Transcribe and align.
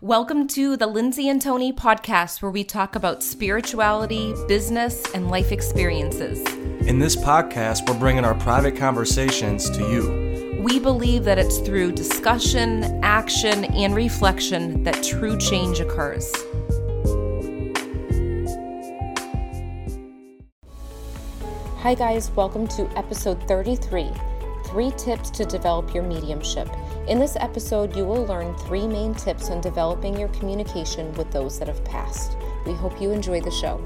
Welcome 0.00 0.46
to 0.50 0.76
the 0.76 0.86
Lindsay 0.86 1.28
and 1.28 1.42
Tony 1.42 1.72
podcast, 1.72 2.40
where 2.40 2.52
we 2.52 2.62
talk 2.62 2.94
about 2.94 3.20
spirituality, 3.20 4.32
business, 4.46 5.02
and 5.12 5.28
life 5.28 5.50
experiences. 5.50 6.38
In 6.86 7.00
this 7.00 7.16
podcast, 7.16 7.88
we're 7.88 7.98
bringing 7.98 8.24
our 8.24 8.36
private 8.36 8.76
conversations 8.76 9.68
to 9.70 9.80
you. 9.90 10.62
We 10.62 10.78
believe 10.78 11.24
that 11.24 11.36
it's 11.36 11.58
through 11.58 11.92
discussion, 11.92 13.02
action, 13.02 13.64
and 13.64 13.92
reflection 13.92 14.84
that 14.84 15.02
true 15.02 15.36
change 15.36 15.80
occurs. 15.80 16.32
Hi, 21.78 21.96
guys, 21.96 22.30
welcome 22.36 22.68
to 22.68 22.88
episode 22.96 23.42
33 23.48 24.12
Three 24.66 24.92
Tips 24.92 25.30
to 25.30 25.44
Develop 25.44 25.92
Your 25.92 26.04
Mediumship. 26.04 26.68
In 27.08 27.18
this 27.18 27.36
episode, 27.36 27.96
you 27.96 28.04
will 28.04 28.26
learn 28.26 28.54
three 28.58 28.86
main 28.86 29.14
tips 29.14 29.48
on 29.48 29.62
developing 29.62 30.18
your 30.18 30.28
communication 30.28 31.10
with 31.14 31.30
those 31.30 31.58
that 31.58 31.66
have 31.66 31.82
passed. 31.82 32.36
We 32.66 32.74
hope 32.74 33.00
you 33.00 33.12
enjoy 33.12 33.40
the 33.40 33.50
show. 33.50 33.82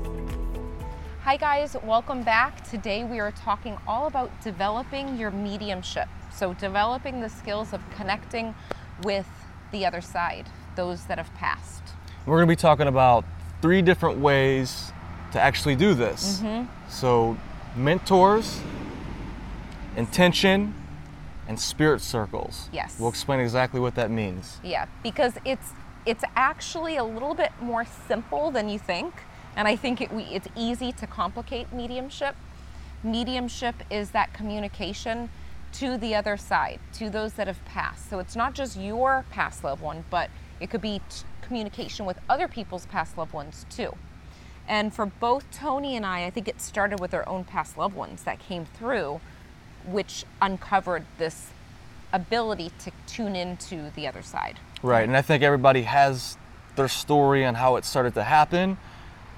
Hi, 1.21 1.37
guys, 1.37 1.77
welcome 1.85 2.25
back. 2.25 2.69
Today, 2.69 3.05
we 3.05 3.21
are 3.21 3.31
talking 3.31 3.79
all 3.87 4.09
about 4.09 4.33
developing 4.43 5.17
your 5.17 5.31
mediumship. 5.31 6.09
So, 6.35 6.55
developing 6.55 7.21
the 7.21 7.29
skills 7.29 7.73
of 7.73 7.81
connecting 7.91 8.57
with 9.05 9.29
the 9.71 9.87
other 9.87 10.01
side, 10.01 10.49
those 10.75 11.05
that 11.05 11.19
have 11.19 11.33
passed. 11.37 11.85
We're 12.27 12.39
going 12.39 12.49
to 12.49 12.53
be 12.53 12.61
talking 12.61 12.89
about 12.89 13.25
three 13.61 13.83
different 13.83 14.19
ways 14.19 14.91
to 15.31 15.41
actually 15.41 15.77
do 15.77 15.95
this. 15.95 16.41
Mm-hmm. 16.41 16.91
So, 16.91 17.39
mentors, 17.77 18.61
intention, 19.97 20.75
and 21.49 21.59
spirit 21.59 22.01
circles. 22.01 22.69
Yes. 22.73 22.97
We'll 22.99 23.09
explain 23.09 23.41
exactly 23.41 23.81
what 23.81 23.95
that 23.97 24.11
means. 24.11 24.59
Yeah, 24.63 24.87
because 25.03 25.35
it's 25.45 25.71
it's 26.05 26.25
actually 26.35 26.97
a 26.97 27.05
little 27.05 27.35
bit 27.35 27.53
more 27.61 27.85
simple 28.09 28.51
than 28.51 28.69
you 28.69 28.79
think, 28.79 29.15
and 29.55 29.69
I 29.69 29.77
think 29.77 30.01
it, 30.01 30.13
we, 30.13 30.25
it's 30.25 30.49
easy 30.57 30.91
to 30.93 31.07
complicate 31.07 31.73
mediumship. 31.73 32.35
Mediumship 33.05 33.77
is 33.89 34.11
that 34.11 34.33
communication 34.33 35.31
to 35.75 35.97
the 35.97 36.15
other 36.15 36.37
side, 36.37 36.81
to 36.95 37.09
those 37.09 37.35
that 37.35 37.47
have 37.47 37.65
passed. 37.65 38.11
So 38.11 38.19
it's 38.19 38.37
not 38.37 38.55
just 38.55 38.77
your 38.77 39.25
past 39.31 39.65
loved 39.65 39.81
one, 39.81 40.05
but 40.11 40.29
it 40.61 40.71
could 40.71 40.83
be 40.83 41.01
t- 41.09 41.25
communication 41.41 42.05
with 42.05 42.19
other 42.29 42.49
people's 42.49 42.87
past 42.87 43.17
loved 43.17 43.33
ones 43.33 43.65
too. 43.71 43.95
And 44.69 44.93
for 44.93 45.07
both 45.07 45.51
Tony 45.51 45.97
and 45.97 46.07
I, 46.07 46.27
I 46.27 46.31
think 46.31 46.49
it 46.49 46.61
started 46.61 47.01
with 47.01 47.15
our 47.15 47.29
own 47.29 47.45
past 47.45 47.79
loved 47.79 47.95
ones 47.95 48.23
that 48.25 48.39
came 48.39 48.65
through, 48.65 49.21
which 49.87 50.25
uncovered 50.41 51.05
this 51.19 51.49
ability 52.13 52.71
to 52.81 52.91
tune 53.07 53.35
into 53.35 53.91
the 53.97 54.07
other 54.07 54.23
side. 54.23 54.59
Right, 54.83 55.07
and 55.07 55.17
I 55.17 55.23
think 55.23 55.43
everybody 55.43 55.83
has 55.83 56.37
their 56.77 56.89
story 56.89 57.45
on 57.45 57.55
how 57.55 57.77
it 57.77 57.85
started 57.85 58.15
to 58.15 58.25
happen. 58.25 58.79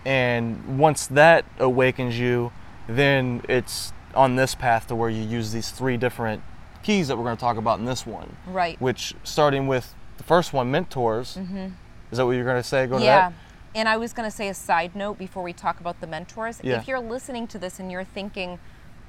And 0.05 0.79
once 0.79 1.07
that 1.09 1.45
awakens 1.59 2.19
you, 2.19 2.53
then 2.89 3.43
it's 3.49 3.93
on 4.15 4.37
this 4.37 4.55
path 4.55 4.87
to 4.89 4.95
where 4.95 5.11
you 5.11 5.23
use 5.23 5.53
these 5.53 5.71
three 5.71 5.97
different 5.97 6.43
keys 6.83 7.09
that 7.09 7.17
we're 7.17 7.25
going 7.25 7.37
to 7.37 7.41
talk 7.41 7.57
about 7.57 7.79
in 7.79 7.85
this 7.85 8.07
one. 8.07 8.37
Right. 8.47 8.81
Which, 8.81 9.15
starting 9.25 9.67
with 9.67 9.95
the 10.19 10.25
first 10.25 10.53
one, 10.53 10.71
mentors. 10.71 11.37
Mm-hmm. 11.37 11.69
Is 12.11 12.19
that 12.19 12.27
what 12.27 12.33
you're 12.33 12.45
going 12.45 12.63
to 12.63 12.69
say? 12.69 12.87
Go 12.87 12.99
to 12.99 13.05
yeah. 13.05 13.31
that? 13.31 13.33
And 13.75 13.89
I 13.89 13.97
was 13.97 14.13
going 14.13 14.31
to 14.31 14.35
say 14.35 14.49
a 14.49 14.55
side 14.55 14.95
note 14.95 15.19
before 15.19 15.43
we 15.43 15.53
talk 15.53 15.81
about 15.81 16.01
the 16.01 16.07
mentors. 16.07 16.61
Yeah. 16.63 16.79
If 16.79 16.87
you're 16.87 17.01
listening 17.01 17.49
to 17.49 17.59
this 17.59 17.81
and 17.81 17.91
you're 17.91 18.05
thinking, 18.05 18.61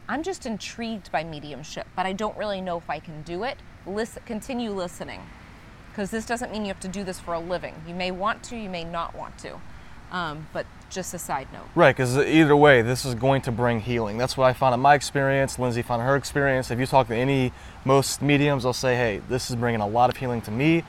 I'm 0.07 0.23
just 0.23 0.45
intrigued 0.45 1.11
by 1.11 1.23
mediumship, 1.23 1.87
but 1.95 2.05
I 2.05 2.13
don't 2.13 2.37
really 2.37 2.61
know 2.61 2.77
if 2.77 2.89
I 2.89 2.99
can 2.99 3.23
do 3.23 3.43
it, 3.43 3.57
listen, 3.85 4.21
continue 4.25 4.71
listening. 4.71 5.21
Because 5.89 6.11
this 6.11 6.25
doesn't 6.25 6.51
mean 6.51 6.63
you 6.63 6.67
have 6.67 6.79
to 6.81 6.87
do 6.87 7.03
this 7.03 7.19
for 7.19 7.33
a 7.33 7.39
living. 7.39 7.73
You 7.87 7.95
may 7.95 8.11
want 8.11 8.43
to, 8.43 8.57
you 8.57 8.69
may 8.69 8.83
not 8.83 9.15
want 9.15 9.37
to. 9.39 9.59
Um, 10.11 10.47
but 10.53 10.65
just 10.89 11.13
a 11.13 11.19
side 11.19 11.47
note. 11.51 11.65
Right, 11.73 11.95
because 11.95 12.17
either 12.17 12.55
way, 12.55 12.81
this 12.81 13.05
is 13.05 13.15
going 13.15 13.41
to 13.43 13.51
bring 13.51 13.79
healing. 13.79 14.17
That's 14.17 14.37
what 14.37 14.45
I 14.45 14.53
found 14.53 14.73
in 14.73 14.79
my 14.79 14.93
experience. 14.93 15.57
Lindsay 15.57 15.81
found 15.81 16.01
in 16.01 16.07
her 16.07 16.15
experience. 16.15 16.69
If 16.69 16.79
you 16.79 16.85
talk 16.85 17.07
to 17.07 17.15
any, 17.15 17.51
most 17.85 18.21
mediums, 18.21 18.63
they'll 18.63 18.73
say, 18.73 18.95
hey, 18.95 19.21
this 19.29 19.49
is 19.49 19.55
bringing 19.55 19.81
a 19.81 19.87
lot 19.87 20.09
of 20.09 20.17
healing 20.17 20.41
to 20.43 20.51
me 20.51 20.83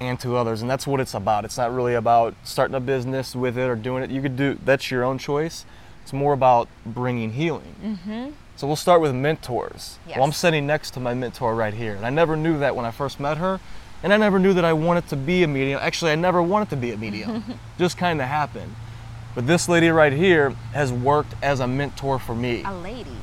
and 0.00 0.20
to 0.20 0.36
others. 0.36 0.60
And 0.60 0.70
that's 0.70 0.86
what 0.86 1.00
it's 1.00 1.14
about. 1.14 1.44
It's 1.44 1.56
not 1.56 1.72
really 1.72 1.94
about 1.94 2.34
starting 2.44 2.74
a 2.74 2.80
business 2.80 3.34
with 3.34 3.56
it 3.56 3.68
or 3.68 3.76
doing 3.76 4.02
it. 4.02 4.10
You 4.10 4.20
could 4.20 4.36
do, 4.36 4.58
that's 4.64 4.90
your 4.90 5.04
own 5.04 5.18
choice. 5.18 5.64
It's 6.02 6.12
more 6.12 6.32
about 6.32 6.68
bringing 6.84 7.32
healing. 7.32 7.74
Mm-hmm. 7.82 8.30
So 8.56 8.66
we'll 8.66 8.76
start 8.76 9.00
with 9.00 9.14
mentors. 9.14 9.98
Well, 10.06 10.22
I'm 10.22 10.32
sitting 10.32 10.66
next 10.66 10.92
to 10.92 11.00
my 11.00 11.14
mentor 11.14 11.54
right 11.54 11.74
here. 11.74 11.94
And 11.94 12.06
I 12.06 12.10
never 12.10 12.36
knew 12.36 12.58
that 12.58 12.76
when 12.76 12.84
I 12.84 12.90
first 12.90 13.18
met 13.18 13.38
her. 13.38 13.60
And 14.02 14.12
I 14.12 14.16
never 14.16 14.38
knew 14.38 14.52
that 14.54 14.64
I 14.64 14.72
wanted 14.72 15.08
to 15.08 15.16
be 15.16 15.42
a 15.42 15.48
medium. 15.48 15.78
Actually, 15.80 16.12
I 16.12 16.16
never 16.16 16.42
wanted 16.42 16.70
to 16.70 16.76
be 16.76 16.90
a 16.92 16.96
medium. 16.96 17.44
Just 17.78 17.96
kind 17.96 18.20
of 18.20 18.28
happened. 18.28 18.74
But 19.34 19.46
this 19.46 19.68
lady 19.68 19.88
right 19.88 20.12
here 20.12 20.50
has 20.74 20.92
worked 20.92 21.34
as 21.42 21.60
a 21.60 21.66
mentor 21.66 22.18
for 22.18 22.34
me. 22.34 22.62
A 22.64 22.72
lady. 22.72 23.16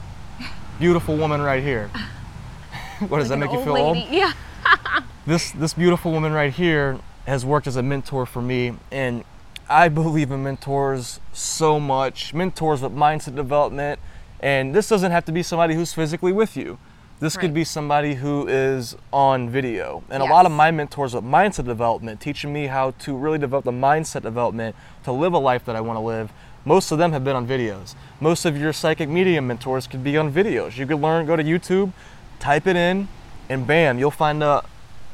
Beautiful 0.80 1.16
woman 1.18 1.42
right 1.42 1.62
here. 1.62 1.90
what 3.00 3.20
does 3.20 3.30
Like 3.30 3.40
that 3.40 3.46
make 3.46 3.52
you 3.52 3.64
feel 3.64 3.74
lady. 3.74 4.00
old? 4.02 4.10
Yeah. 4.10 4.34
This 5.28 5.52
this 5.52 5.76
beautiful 5.76 6.12
woman 6.12 6.32
right 6.34 6.52
here 6.52 6.98
has 7.28 7.46
worked 7.46 7.68
as 7.68 7.76
a 7.76 7.84
mentor 7.84 8.26
for 8.26 8.42
me 8.42 8.74
and 8.92 9.24
I 9.70 9.88
believe 9.88 10.32
in 10.32 10.42
mentors 10.42 11.20
so 11.32 11.80
much. 11.80 12.34
Mentors 12.34 12.82
with 12.82 12.94
mindset 12.94 13.36
development 13.36 14.00
and 14.40 14.74
this 14.74 14.88
doesn't 14.88 15.12
have 15.12 15.26
to 15.26 15.32
be 15.32 15.44
somebody 15.44 15.76
who's 15.76 15.94
physically 15.94 16.32
with 16.32 16.56
you. 16.56 16.78
This 17.20 17.36
could 17.36 17.54
be 17.54 17.66
somebody 17.66 18.14
who 18.16 18.48
is 18.48 18.96
on 19.12 19.50
video. 19.50 20.04
And 20.10 20.24
a 20.24 20.26
lot 20.26 20.46
of 20.46 20.54
my 20.54 20.72
mentors 20.72 21.14
with 21.14 21.26
mindset 21.26 21.66
development, 21.66 22.22
teaching 22.22 22.54
me 22.54 22.68
how 22.68 22.92
to 22.92 23.18
really 23.18 23.38
develop 23.38 23.66
the 23.66 23.72
mindset 23.72 24.22
development 24.22 24.74
to 25.04 25.12
live 25.12 25.34
a 25.34 25.38
life 25.38 25.66
that 25.66 25.76
I 25.76 25.82
want 25.82 25.98
to 25.98 26.02
live. 26.02 26.32
Most 26.64 26.92
of 26.92 26.98
them 26.98 27.12
have 27.12 27.26
been 27.26 27.36
on 27.36 27.46
videos. 27.46 27.96
Most 28.22 28.46
of 28.46 28.56
your 28.56 28.72
psychic 28.72 29.10
medium 29.10 29.48
mentors 29.48 29.86
could 29.86 30.02
be 30.02 30.16
on 30.16 30.32
videos. 30.32 30.78
You 30.78 30.88
could 30.88 31.02
learn, 31.02 31.26
go 31.26 31.36
to 31.36 31.44
YouTube, 31.44 31.92
type 32.40 32.66
it 32.68 32.78
in, 32.78 33.10
and 33.50 33.68
bam, 33.68 34.00
you'll 34.00 34.12
find 34.12 34.42
uh, 34.42 34.62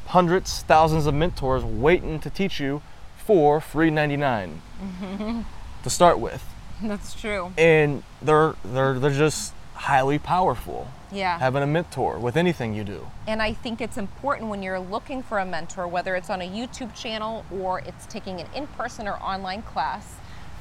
hundreds, 0.08 0.62
thousands 0.62 1.08
of 1.08 1.16
mentors 1.16 1.64
waiting 1.64 2.20
to 2.20 2.30
teach 2.30 2.60
you 2.60 2.84
for 3.18 3.60
free 3.60 3.90
99 3.90 4.62
to 5.84 5.90
start 5.90 6.20
with. 6.20 6.44
That's 6.84 7.14
true. 7.14 7.54
And 7.58 8.04
they're 8.22 8.56
they're 8.64 9.00
they're 9.00 9.12
just 9.12 9.54
highly 9.74 10.18
powerful. 10.18 10.88
Yeah. 11.12 11.38
Having 11.40 11.64
a 11.64 11.68
mentor 11.68 12.18
with 12.18 12.36
anything 12.36 12.74
you 12.74 12.84
do. 12.84 13.08
And 13.28 13.42
I 13.42 13.54
think 13.54 13.82
it's 13.82 13.98
important 13.98 14.50
when 14.50 14.64
you're 14.64 14.80
looking 14.80 15.22
for 15.22 15.40
a 15.40 15.46
mentor, 15.46 15.88
whether 15.88 16.16
it's 16.16 16.30
on 16.30 16.42
a 16.42 16.50
YouTube 16.50 16.94
channel 16.96 17.46
or 17.52 17.80
it's 17.80 18.06
taking 18.08 18.42
an 18.42 18.48
in 18.56 18.68
person 18.68 19.08
or 19.08 19.14
online 19.22 19.62
class 19.62 20.16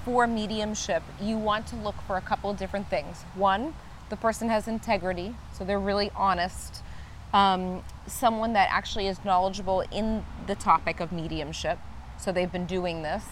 for 0.05 0.27
mediumship, 0.27 1.03
you 1.21 1.39
want 1.39 1.67
to 1.69 1.77
look 1.77 1.95
for 2.07 2.17
a 2.17 2.21
couple 2.21 2.51
of 2.51 2.59
different 2.59 2.89
things. 2.89 3.23
One, 3.35 3.75
the 4.11 4.17
person 4.17 4.49
has 4.49 4.69
integrity, 4.69 5.35
so 5.57 5.65
they're 5.65 5.81
really 5.81 6.11
honest. 6.15 6.83
Um, 7.33 7.83
someone 8.07 8.53
that 8.53 8.69
actually 8.71 9.07
is 9.07 9.25
knowledgeable 9.25 9.81
in 9.91 10.25
the 10.47 10.55
topic 10.55 11.01
of 11.01 11.11
mediumship, 11.11 11.79
so 12.19 12.31
they've 12.31 12.53
been 12.53 12.67
doing 12.67 13.03
this. 13.03 13.25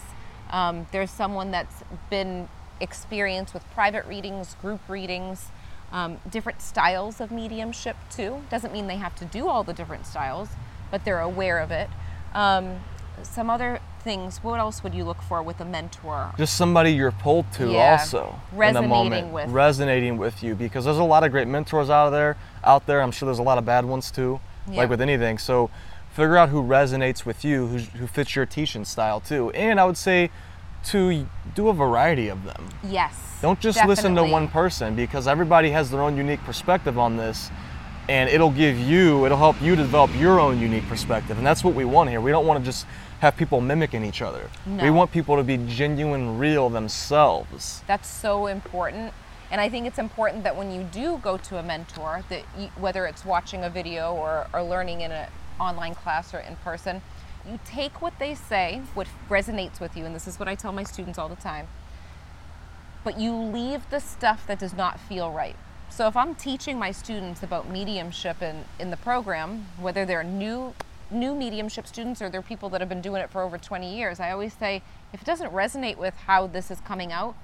Um, 0.51 0.87
there's 0.93 1.11
someone 1.11 1.51
that's 1.51 1.83
been 2.11 2.49
experienced 2.83 3.55
with 3.55 3.65
private 3.71 4.05
readings, 4.07 4.55
group 4.61 4.81
readings, 4.89 5.47
um, 5.93 6.19
different 6.31 6.61
styles 6.61 7.21
of 7.21 7.31
mediumship 7.31 7.97
too. 8.11 8.43
Doesn't 8.51 8.73
mean 8.73 8.87
they 8.89 8.97
have 8.97 9.15
to 9.17 9.25
do 9.25 9.49
all 9.49 9.63
the 9.63 9.73
different 9.73 10.07
styles, 10.07 10.49
but 10.91 11.05
they're 11.05 11.21
aware 11.21 11.59
of 11.61 11.71
it. 11.71 11.89
Um, 12.35 12.81
some 13.23 13.49
other 13.51 13.79
things. 14.03 14.43
What 14.43 14.59
else 14.59 14.83
would 14.83 14.95
you 14.95 15.05
look 15.05 15.23
for 15.23 15.43
with 15.43 15.61
a 15.61 15.65
mentor? 15.65 16.33
Just 16.37 16.57
somebody 16.57 16.93
you're 16.93 17.13
pulled 17.13 17.51
to 17.53 17.71
Yeah. 17.71 17.93
also 17.93 18.35
in 18.51 18.51
the 18.53 18.59
Resonating 18.59 18.89
moment. 18.89 19.33
with. 19.33 19.51
Resonating 19.51 20.17
with 20.17 20.43
you 20.43 20.55
because 20.57 20.85
there's 20.87 20.99
a 20.99 21.05
lot 21.05 21.23
of 21.23 21.31
great 21.31 21.47
mentors 21.47 21.89
out 21.89 22.11
there 22.11 22.37
out 22.65 22.87
there. 22.87 23.01
I'm 23.01 23.13
sure 23.13 23.27
there's 23.27 23.39
a 23.39 23.43
lot 23.45 23.59
of 23.59 23.65
bad 23.65 23.85
ones 23.85 24.11
too. 24.11 24.41
Yeah. 24.69 24.79
Like 24.79 24.91
with 24.91 25.01
anything. 25.01 25.39
So 25.39 25.71
figure 26.11 26.37
out 26.37 26.49
who 26.49 26.63
resonates 26.63 27.25
with 27.25 27.45
you, 27.45 27.67
who, 27.67 27.79
who 27.99 28.07
fits 28.07 28.35
your 28.35 28.47
teaching 28.47 28.85
style 28.85 29.21
too. 29.21 29.51
And 29.51 29.79
I 29.79 29.85
would 29.85 29.97
say 29.99 30.31
to 30.87 31.27
do 31.55 31.69
a 31.69 31.73
variety 31.73 32.29
of 32.29 32.45
them. 32.45 32.69
Yes. 32.85 33.15
Don't 33.41 33.61
just 33.61 33.85
listen 33.87 34.15
to 34.15 34.25
one 34.25 34.49
person 34.49 34.95
because 34.95 35.27
everybody 35.27 35.71
has 35.71 35.91
their 35.91 36.01
own 36.01 36.17
unique 36.17 36.43
perspective 36.45 36.99
on 36.99 37.17
this 37.17 37.51
and 38.09 38.29
it'll 38.31 38.51
give 38.51 38.79
you 38.79 39.25
it'll 39.27 39.39
help 39.39 39.61
you 39.63 39.77
develop 39.77 40.11
your 40.19 40.41
own 40.41 40.59
unique 40.61 40.87
perspective 40.89 41.39
and 41.39 41.47
that's 41.47 41.65
what 41.65 41.75
we 41.75 41.85
want 41.85 42.11
here. 42.11 42.21
We 42.21 42.31
don't 42.31 42.47
want 42.47 42.61
to 42.61 42.65
just 42.65 42.87
have 43.21 43.37
people 43.37 43.61
mimicking 43.61 44.05
each 44.05 44.23
other. 44.23 44.51
no. 44.67 44.83
We 44.83 44.91
want 44.91 45.13
people 45.13 45.37
to 45.37 45.45
be 45.45 45.57
genuine 45.57 46.39
real 46.39 46.69
themselves. 46.69 47.83
That's 47.87 48.09
so 48.09 48.47
important. 48.47 49.13
And 49.53 49.61
I 49.61 49.69
think 49.69 49.87
it's 49.87 49.99
important 49.99 50.45
that 50.45 50.57
when 50.57 50.73
you 50.73 50.83
do 50.83 51.19
go 51.19 51.37
to 51.37 51.59
a 51.59 51.63
mentor, 51.63 52.25
that 52.31 52.43
you, 52.59 52.69
whether 52.77 53.07
it's 53.07 53.25
watching 53.25 53.65
a 53.65 53.71
video 53.71 54.15
or, 54.15 54.47
or 54.53 54.63
learning 54.63 55.03
in 55.03 55.13
an 55.13 55.29
online 55.61 55.95
class 55.95 56.35
or 56.35 56.39
in 56.39 56.57
person, 56.57 57.03
you 57.49 57.59
take 57.65 58.01
what 58.01 58.19
they 58.19 58.35
say, 58.35 58.83
what 58.95 59.07
resonates 59.29 59.81
with 59.81 59.97
you, 59.97 60.05
and 60.05 60.15
this 60.15 60.27
is 60.27 60.39
what 60.39 60.49
I 60.49 60.55
tell 60.55 60.73
my 60.73 60.85
students 60.85 61.19
all 61.19 61.29
the 61.29 61.37
time, 61.37 61.69
but 63.05 63.19
you 63.19 63.35
leave 63.35 63.89
the 63.91 64.01
stuff 64.01 64.47
that 64.47 64.59
does 64.59 64.75
not 64.75 65.01
feel 65.01 65.31
right. 65.31 65.57
So 65.91 66.07
if 66.07 66.17
I'm 66.17 66.35
teaching 66.35 66.79
my 66.79 66.91
students 66.91 67.43
about 67.43 67.69
mediumship 67.69 68.41
in, 68.41 68.65
in 68.79 68.91
the 68.91 68.97
program, 68.97 69.67
whether 69.79 70.07
they're 70.07 70.25
new 70.25 70.75
new 71.11 71.35
mediumship 71.35 71.87
students 71.87 72.23
or 72.23 72.31
they're 72.31 72.41
people 72.41 72.71
that 72.71 72.81
have 72.81 72.89
been 72.89 73.03
doing 73.03 73.21
it 73.21 73.29
for 73.29 73.43
over 73.43 73.59
20 73.59 73.95
years, 73.95 74.19
I 74.19 74.31
always 74.31 74.55
say 74.55 74.81
if 75.13 75.21
it 75.21 75.27
doesn't 75.27 75.53
resonate 75.53 75.99
with 75.99 76.15
how 76.15 76.47
this 76.47 76.71
is 76.71 76.81
coming 76.81 77.13
out, 77.13 77.35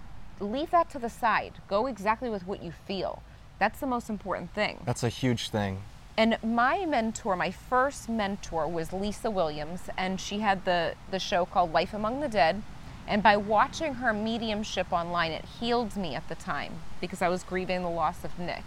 leave 0.41 0.71
that 0.71 0.89
to 0.91 0.99
the 0.99 1.11
side. 1.11 1.53
Go 1.69 1.87
exactly 1.87 2.31
with 2.31 2.47
what 2.47 2.63
you 2.63 2.73
feel. 2.87 3.23
That's 3.59 3.79
the 3.81 3.87
most 3.87 4.09
important 4.09 4.55
thing. 4.55 4.81
That's 4.87 5.03
a 5.03 5.11
huge 5.11 5.51
thing. 5.51 5.83
And 6.19 6.37
my 6.43 6.85
mentor, 6.85 7.37
my 7.37 7.53
first 7.53 8.09
mentor 8.09 8.67
was 8.67 8.93
Lisa 8.93 9.31
Williams, 9.31 9.83
and 9.97 10.21
she 10.21 10.41
had 10.41 10.65
the, 10.65 10.95
the 11.13 11.21
show 11.21 11.47
called 11.47 11.73
Life 11.73 11.95
Among 11.95 12.19
the 12.19 12.29
Dead. 12.29 12.61
And 13.07 13.23
by 13.23 13.37
watching 13.37 13.95
her 13.95 14.13
mediumship 14.13 14.93
online, 14.93 15.31
it 15.31 15.45
healed 15.45 15.97
me 15.97 16.17
at 16.17 16.29
the 16.29 16.35
time 16.35 16.81
because 17.01 17.23
I 17.23 17.29
was 17.29 17.45
grieving 17.45 17.83
the 17.83 17.89
loss 17.89 18.25
of 18.25 18.37
Nick. 18.37 18.65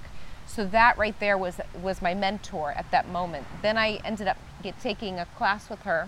So 0.47 0.65
that 0.67 0.97
right 0.97 1.19
there 1.19 1.37
was 1.37 1.59
was 1.83 2.01
my 2.01 2.13
mentor 2.13 2.71
at 2.71 2.89
that 2.91 3.09
moment. 3.09 3.45
Then 3.61 3.77
I 3.77 3.99
ended 4.05 4.27
up 4.29 4.37
get, 4.63 4.79
taking 4.79 5.19
a 5.19 5.25
class 5.25 5.69
with 5.69 5.81
her, 5.81 6.07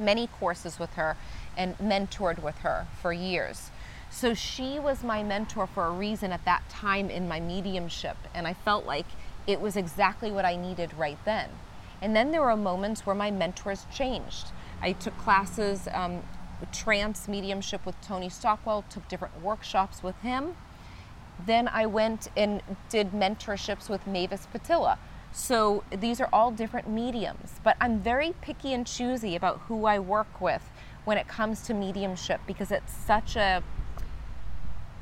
many 0.00 0.26
courses 0.26 0.80
with 0.80 0.94
her, 0.94 1.16
and 1.56 1.78
mentored 1.78 2.42
with 2.42 2.58
her 2.58 2.88
for 3.00 3.12
years. 3.12 3.70
So 4.10 4.34
she 4.34 4.80
was 4.80 5.04
my 5.04 5.22
mentor 5.22 5.68
for 5.68 5.84
a 5.84 5.90
reason 5.90 6.32
at 6.32 6.44
that 6.44 6.68
time 6.68 7.08
in 7.08 7.28
my 7.28 7.38
mediumship, 7.38 8.16
and 8.34 8.48
I 8.48 8.54
felt 8.54 8.84
like 8.84 9.06
it 9.46 9.60
was 9.60 9.76
exactly 9.76 10.30
what 10.30 10.44
I 10.44 10.56
needed 10.56 10.92
right 10.94 11.18
then. 11.24 11.50
And 12.02 12.14
then 12.14 12.30
there 12.30 12.42
were 12.42 12.56
moments 12.56 13.06
where 13.06 13.14
my 13.14 13.30
mentors 13.30 13.86
changed. 13.92 14.48
I 14.82 14.92
took 14.92 15.16
classes, 15.18 15.88
um, 15.92 16.22
trance 16.72 17.28
mediumship 17.28 17.84
with 17.86 18.00
Tony 18.00 18.28
Stockwell, 18.28 18.84
took 18.90 19.08
different 19.08 19.42
workshops 19.42 20.02
with 20.02 20.16
him 20.20 20.56
then 21.44 21.68
I 21.68 21.86
went 21.86 22.28
and 22.36 22.62
did 22.88 23.12
mentorships 23.12 23.88
with 23.88 24.06
Mavis 24.06 24.46
Pittilla. 24.52 24.98
So 25.32 25.84
these 25.90 26.20
are 26.20 26.28
all 26.32 26.50
different 26.50 26.88
mediums, 26.88 27.60
but 27.62 27.76
I'm 27.80 28.00
very 28.00 28.34
picky 28.40 28.72
and 28.72 28.86
choosy 28.86 29.36
about 29.36 29.60
who 29.68 29.84
I 29.84 29.98
work 29.98 30.40
with 30.40 30.62
when 31.04 31.18
it 31.18 31.28
comes 31.28 31.60
to 31.62 31.74
mediumship 31.74 32.40
because 32.46 32.72
it's 32.72 32.92
such 32.92 33.36
a 33.36 33.62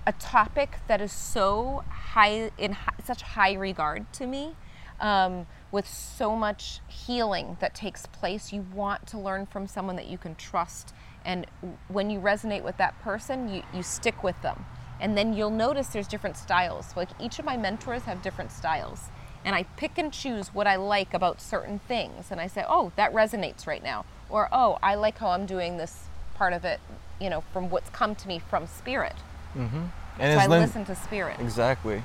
a 0.07 0.13
topic 0.13 0.79
that 0.87 1.01
is 1.01 1.13
so 1.13 1.85
high 1.89 2.51
in 2.59 2.73
high, 2.73 2.95
such 3.05 3.23
high 3.23 3.55
regard 3.55 4.13
to 4.15 4.27
me. 4.27 4.57
Um, 5.01 5.47
with 5.73 5.89
so 5.89 6.37
much 6.37 6.81
healing 6.87 7.57
that 7.61 7.75
takes 7.75 8.07
place, 8.07 8.53
you 8.53 8.65
want 8.73 9.09
to 9.09 9.19
learn 9.19 9.45
from 9.47 9.67
someone 9.67 9.97
that 9.97 10.07
you 10.07 10.19
can 10.19 10.37
trust. 10.37 10.95
And 11.25 11.47
when 11.89 12.11
you 12.11 12.21
resonate 12.21 12.63
with 12.63 12.77
that 12.77 13.01
person, 13.01 13.53
you, 13.53 13.63
you 13.75 13.83
stick 13.83 14.23
with 14.23 14.41
them. 14.43 14.67
And 15.01 15.19
then 15.19 15.35
you'll 15.35 15.51
notice 15.51 15.89
there's 15.89 16.07
different 16.07 16.37
styles. 16.37 16.95
Like 16.97 17.09
each 17.21 17.41
of 17.41 17.45
my 17.45 17.57
mentors 17.57 18.03
have 18.03 18.23
different 18.23 18.53
styles. 18.53 19.09
And 19.45 19.55
I 19.55 19.65
pick 19.77 19.99
and 19.99 20.13
choose 20.13 20.55
what 20.55 20.67
I 20.67 20.77
like 20.77 21.13
about 21.13 21.41
certain 21.41 21.81
things. 21.81 22.31
And 22.31 22.41
I 22.41 22.47
say, 22.47 22.65
oh, 22.67 22.93
that 22.97 23.13
resonates 23.13 23.67
right 23.67 23.83
now. 23.83 24.05
Or, 24.31 24.49
oh, 24.53 24.79
I 24.83 24.95
like 24.95 25.19
how 25.19 25.31
I'm 25.31 25.45
doing 25.45 25.77
this 25.77 26.05
part 26.35 26.53
of 26.53 26.65
it, 26.65 26.81
you 27.21 27.29
know, 27.29 27.43
from 27.53 27.69
what's 27.69 27.91
come 27.91 28.15
to 28.15 28.29
me 28.29 28.39
from 28.39 28.67
spirit. 28.67 29.17
Mm-hmm. 29.57 29.85
And 30.19 30.41
so 30.41 30.45
I 30.45 30.47
Lin- 30.47 30.63
listen 30.63 30.85
to 30.87 30.95
spirit. 30.95 31.41
Exactly. 31.41 32.03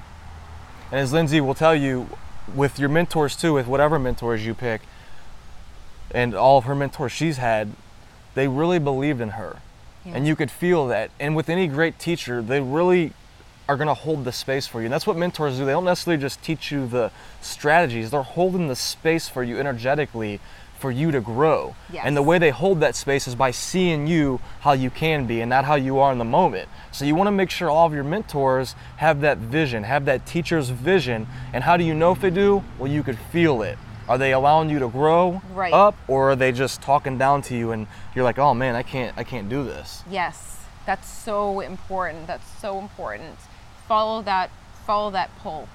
And 0.91 0.99
as 0.99 1.13
Lindsay 1.13 1.41
will 1.41 1.53
tell 1.53 1.75
you, 1.75 2.09
with 2.55 2.79
your 2.79 2.89
mentors 2.89 3.35
too, 3.35 3.53
with 3.53 3.67
whatever 3.67 3.99
mentors 3.99 4.45
you 4.45 4.53
pick, 4.53 4.81
and 6.11 6.33
all 6.33 6.57
of 6.57 6.63
her 6.63 6.73
mentors 6.73 7.11
she's 7.11 7.37
had, 7.37 7.73
they 8.33 8.47
really 8.47 8.79
believed 8.79 9.21
in 9.21 9.29
her. 9.29 9.57
And 10.05 10.25
you 10.25 10.35
could 10.35 10.49
feel 10.49 10.87
that. 10.87 11.11
And 11.19 11.35
with 11.35 11.49
any 11.49 11.67
great 11.67 11.99
teacher, 11.99 12.41
they 12.41 12.61
really 12.61 13.13
are 13.67 13.77
going 13.77 13.89
to 13.89 13.93
hold 13.93 14.23
the 14.23 14.31
space 14.31 14.65
for 14.65 14.79
you. 14.79 14.85
And 14.85 14.93
that's 14.93 15.05
what 15.05 15.15
mentors 15.15 15.57
do. 15.57 15.65
They 15.65 15.71
don't 15.71 15.85
necessarily 15.85 16.19
just 16.19 16.41
teach 16.41 16.71
you 16.71 16.87
the 16.87 17.11
strategies, 17.41 18.09
they're 18.09 18.23
holding 18.23 18.67
the 18.67 18.75
space 18.75 19.29
for 19.29 19.43
you 19.43 19.59
energetically 19.59 20.39
for 20.79 20.91
you 20.91 21.11
to 21.11 21.21
grow. 21.21 21.75
Yes. 21.91 22.03
And 22.05 22.15
the 22.15 22.21
way 22.21 22.39
they 22.39 22.49
hold 22.49 22.79
that 22.79 22.95
space 22.95 23.27
is 23.27 23.35
by 23.35 23.51
seeing 23.51 24.07
you 24.07 24.39
how 24.61 24.71
you 24.71 24.89
can 24.89 25.25
be 25.25 25.41
and 25.41 25.49
not 25.49 25.65
how 25.65 25.75
you 25.75 25.99
are 25.99 26.11
in 26.11 26.17
the 26.17 26.25
moment. 26.25 26.69
So 26.91 27.05
you 27.05 27.15
want 27.15 27.27
to 27.27 27.31
make 27.31 27.49
sure 27.49 27.69
all 27.69 27.85
of 27.85 27.93
your 27.93 28.03
mentors 28.03 28.75
have 28.97 29.21
that 29.21 29.37
vision, 29.37 29.83
have 29.83 30.05
that 30.05 30.25
teacher's 30.25 30.69
vision. 30.69 31.27
And 31.53 31.63
how 31.63 31.77
do 31.77 31.83
you 31.83 31.93
know 31.93 32.11
if 32.11 32.21
they 32.21 32.29
do? 32.29 32.63
Well, 32.77 32.91
you 32.91 33.03
could 33.03 33.19
feel 33.19 33.61
it. 33.61 33.77
Are 34.07 34.17
they 34.17 34.33
allowing 34.33 34.69
you 34.69 34.79
to 34.79 34.87
grow 34.87 35.41
right. 35.53 35.71
up 35.71 35.95
or 36.07 36.31
are 36.31 36.35
they 36.35 36.51
just 36.51 36.81
talking 36.81 37.17
down 37.19 37.43
to 37.43 37.55
you 37.55 37.71
and 37.71 37.85
you're 38.15 38.23
like, 38.23 38.39
"Oh 38.39 38.55
man, 38.55 38.75
I 38.75 38.81
can't 38.81 39.15
I 39.15 39.23
can't 39.23 39.49
do 39.49 39.63
this." 39.63 40.03
Yes. 40.09 40.57
That's 40.87 41.07
so 41.07 41.59
important. 41.59 42.25
That's 42.25 42.49
so 42.59 42.79
important. 42.79 43.37
Follow 43.87 44.23
that 44.23 44.49
follow 44.87 45.11
that 45.11 45.29
pull 45.43 45.69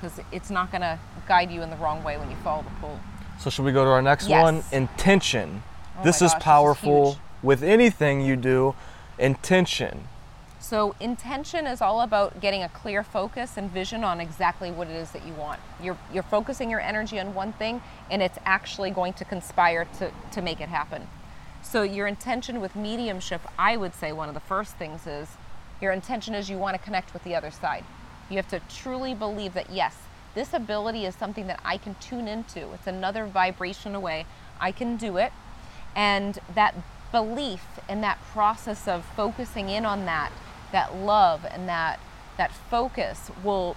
because 0.00 0.20
it's 0.32 0.50
not 0.50 0.70
going 0.70 0.80
to 0.80 0.98
guide 1.26 1.50
you 1.50 1.62
in 1.62 1.70
the 1.70 1.76
wrong 1.76 2.02
way 2.02 2.16
when 2.16 2.30
you 2.30 2.36
follow 2.38 2.62
the 2.62 2.70
pull. 2.80 2.98
So 3.38 3.50
should 3.50 3.64
we 3.64 3.72
go 3.72 3.84
to 3.84 3.90
our 3.90 4.02
next 4.02 4.28
yes. 4.28 4.42
one? 4.42 4.64
Intention. 4.72 5.62
Oh 5.98 6.04
this 6.04 6.20
gosh, 6.20 6.34
is 6.34 6.42
powerful 6.42 7.04
this 7.04 7.14
is 7.14 7.20
with 7.42 7.62
anything 7.62 8.20
you 8.20 8.36
do. 8.36 8.74
Intention. 9.18 10.08
So 10.60 10.94
intention 11.00 11.66
is 11.66 11.80
all 11.80 12.00
about 12.02 12.40
getting 12.40 12.62
a 12.62 12.68
clear 12.68 13.02
focus 13.02 13.56
and 13.56 13.70
vision 13.70 14.04
on 14.04 14.20
exactly 14.20 14.70
what 14.70 14.88
it 14.88 14.96
is 14.96 15.12
that 15.12 15.24
you 15.24 15.32
want. 15.34 15.60
You're 15.82 15.96
you're 16.12 16.24
focusing 16.24 16.68
your 16.68 16.80
energy 16.80 17.18
on 17.20 17.32
one 17.32 17.52
thing 17.52 17.80
and 18.10 18.20
it's 18.20 18.38
actually 18.44 18.90
going 18.90 19.12
to 19.14 19.24
conspire 19.24 19.86
to, 19.98 20.10
to 20.32 20.42
make 20.42 20.60
it 20.60 20.68
happen. 20.68 21.06
So 21.62 21.82
your 21.82 22.06
intention 22.06 22.60
with 22.60 22.74
mediumship, 22.74 23.40
I 23.58 23.76
would 23.76 23.94
say 23.94 24.12
one 24.12 24.28
of 24.28 24.34
the 24.34 24.40
first 24.40 24.76
things 24.76 25.06
is 25.06 25.28
your 25.80 25.92
intention 25.92 26.34
is 26.34 26.50
you 26.50 26.58
want 26.58 26.76
to 26.76 26.82
connect 26.82 27.12
with 27.12 27.22
the 27.24 27.34
other 27.34 27.50
side. 27.50 27.84
You 28.28 28.36
have 28.36 28.48
to 28.48 28.60
truly 28.68 29.14
believe 29.14 29.54
that 29.54 29.70
yes, 29.70 29.96
this 30.34 30.52
ability 30.52 31.04
is 31.04 31.14
something 31.14 31.46
that 31.46 31.60
I 31.64 31.76
can 31.76 31.96
tune 31.96 32.28
into. 32.28 32.72
It's 32.72 32.86
another 32.86 33.26
vibration 33.26 33.94
away. 33.94 34.26
I 34.60 34.72
can 34.72 34.96
do 34.96 35.16
it. 35.16 35.32
And 35.94 36.38
that 36.54 36.74
belief 37.10 37.64
and 37.88 38.02
that 38.02 38.20
process 38.32 38.86
of 38.86 39.04
focusing 39.16 39.68
in 39.68 39.84
on 39.86 40.04
that 40.04 40.30
that 40.72 40.94
love 40.94 41.46
and 41.50 41.68
that 41.68 41.98
that 42.36 42.52
focus 42.52 43.30
will 43.42 43.76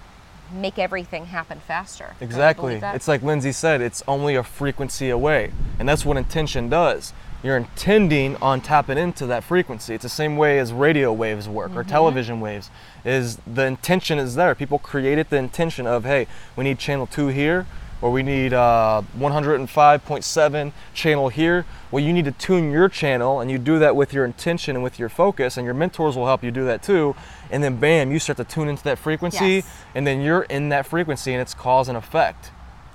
make 0.52 0.78
everything 0.78 1.26
happen 1.26 1.60
faster. 1.60 2.14
Exactly. 2.20 2.74
It's 2.82 3.08
like 3.08 3.22
Lindsay 3.22 3.52
said, 3.52 3.80
it's 3.80 4.02
only 4.06 4.34
a 4.34 4.42
frequency 4.42 5.08
away. 5.08 5.52
And 5.78 5.88
that's 5.88 6.04
what 6.04 6.16
intention 6.16 6.68
does. 6.68 7.12
You're 7.42 7.56
intending 7.56 8.36
on 8.36 8.60
tapping 8.60 8.98
into 8.98 9.26
that 9.26 9.42
frequency. 9.44 9.94
It's 9.94 10.02
the 10.02 10.08
same 10.08 10.36
way 10.36 10.58
as 10.58 10.72
radio 10.72 11.12
waves 11.12 11.48
work 11.48 11.70
mm-hmm. 11.70 11.78
or 11.78 11.84
television 11.84 12.40
waves. 12.40 12.70
Is 13.04 13.38
the 13.46 13.64
intention 13.66 14.18
is 14.18 14.34
there. 14.36 14.54
People 14.54 14.78
created 14.78 15.28
the 15.30 15.36
intention 15.36 15.86
of, 15.86 16.04
hey, 16.04 16.26
we 16.56 16.64
need 16.64 16.78
channel 16.78 17.06
2 17.06 17.28
here 17.28 17.66
or 18.02 18.10
we 18.10 18.22
need 18.22 18.52
uh, 18.52 19.00
105.7 19.16 20.72
channel 20.92 21.28
here. 21.28 21.64
Well, 21.90 22.02
you 22.02 22.12
need 22.12 22.24
to 22.24 22.32
tune 22.32 22.72
your 22.72 22.88
channel, 22.88 23.40
and 23.40 23.50
you 23.50 23.58
do 23.58 23.78
that 23.78 23.94
with 23.94 24.12
your 24.12 24.24
intention 24.24 24.74
and 24.74 24.82
with 24.82 24.98
your 24.98 25.08
focus, 25.08 25.56
and 25.56 25.64
your 25.64 25.74
mentors 25.74 26.16
will 26.16 26.26
help 26.26 26.42
you 26.42 26.50
do 26.50 26.64
that 26.64 26.82
too. 26.82 27.14
And 27.50 27.62
then, 27.62 27.76
bam, 27.76 28.10
you 28.10 28.18
start 28.18 28.38
to 28.38 28.44
tune 28.44 28.68
into 28.68 28.82
that 28.84 28.98
frequency, 28.98 29.46
yes. 29.46 29.70
and 29.94 30.04
then 30.04 30.20
you're 30.20 30.42
in 30.42 30.68
that 30.70 30.84
frequency, 30.84 31.32
and 31.32 31.40
it's 31.40 31.54
cause 31.54 31.88
and 31.88 31.96
effect. 31.96 32.50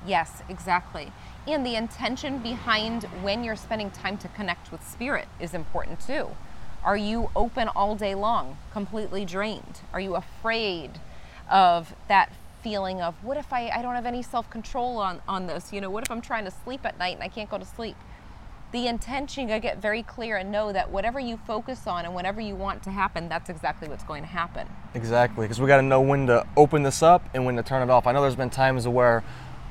Yes, 0.05 0.43
exactly. 0.49 1.13
And 1.47 1.65
the 1.65 1.75
intention 1.75 2.39
behind 2.39 3.05
when 3.21 3.41
you're 3.45 3.55
spending 3.55 3.89
time 3.89 4.17
to 4.17 4.27
connect 4.27 4.69
with 4.69 4.85
spirit 4.85 5.29
is 5.39 5.53
important 5.53 6.01
too. 6.01 6.27
Are 6.83 6.97
you 6.97 7.29
open 7.37 7.69
all 7.69 7.95
day 7.95 8.15
long, 8.15 8.57
completely 8.73 9.23
drained? 9.23 9.79
Are 9.93 10.01
you 10.01 10.15
afraid 10.15 10.99
of 11.49 11.95
that 12.09 12.33
feeling 12.61 13.01
of 13.01 13.15
what 13.23 13.37
if 13.37 13.53
I, 13.53 13.69
I 13.69 13.81
don't 13.81 13.95
have 13.95 14.05
any 14.05 14.21
self 14.21 14.49
control 14.49 14.97
on, 14.97 15.21
on 15.25 15.47
this? 15.47 15.71
You 15.71 15.79
know, 15.79 15.89
what 15.89 16.03
if 16.03 16.11
I'm 16.11 16.19
trying 16.19 16.43
to 16.43 16.51
sleep 16.51 16.85
at 16.85 16.99
night 16.99 17.15
and 17.15 17.23
I 17.23 17.29
can't 17.29 17.49
go 17.49 17.57
to 17.57 17.65
sleep? 17.65 17.95
The 18.73 18.87
intention, 18.87 19.47
you 19.47 19.57
get 19.59 19.77
very 19.77 20.03
clear 20.03 20.35
and 20.35 20.51
know 20.51 20.73
that 20.73 20.91
whatever 20.91 21.21
you 21.21 21.37
focus 21.47 21.87
on 21.87 22.03
and 22.03 22.13
whatever 22.13 22.41
you 22.41 22.55
want 22.55 22.83
to 22.83 22.91
happen, 22.91 23.29
that's 23.29 23.49
exactly 23.49 23.87
what's 23.87 24.03
going 24.03 24.23
to 24.23 24.27
happen. 24.27 24.67
Exactly, 24.93 25.45
because 25.45 25.61
we 25.61 25.67
gotta 25.67 25.81
know 25.81 26.01
when 26.01 26.27
to 26.27 26.45
open 26.57 26.83
this 26.83 27.01
up 27.01 27.23
and 27.33 27.45
when 27.45 27.55
to 27.55 27.63
turn 27.63 27.81
it 27.81 27.89
off. 27.89 28.05
I 28.05 28.11
know 28.11 28.21
there's 28.21 28.35
been 28.35 28.49
times 28.49 28.85
where 28.85 29.23